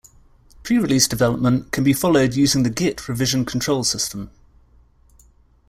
[0.63, 4.31] Prerelease development can be followed using the git revision control system.